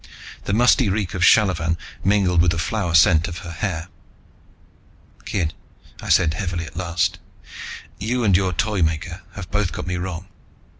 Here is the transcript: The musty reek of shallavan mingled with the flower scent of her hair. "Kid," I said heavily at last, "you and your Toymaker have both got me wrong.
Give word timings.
The 0.45 0.53
musty 0.53 0.89
reek 0.89 1.13
of 1.13 1.21
shallavan 1.21 1.77
mingled 2.03 2.41
with 2.41 2.49
the 2.49 2.57
flower 2.57 2.95
scent 2.95 3.27
of 3.27 3.37
her 3.45 3.51
hair. 3.51 3.87
"Kid," 5.25 5.53
I 6.01 6.09
said 6.09 6.33
heavily 6.33 6.65
at 6.65 6.75
last, 6.75 7.19
"you 7.99 8.23
and 8.23 8.35
your 8.35 8.51
Toymaker 8.51 9.21
have 9.33 9.51
both 9.51 9.71
got 9.71 9.85
me 9.85 9.97
wrong. 9.97 10.25